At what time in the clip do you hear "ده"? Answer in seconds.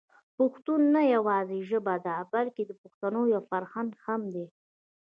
2.05-2.15